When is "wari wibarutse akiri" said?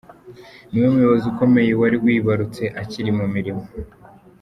1.81-3.11